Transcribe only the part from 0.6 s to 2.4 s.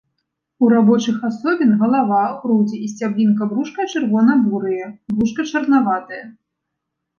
У рабочых асобін галава,